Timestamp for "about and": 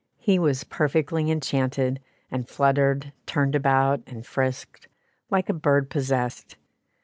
3.53-4.25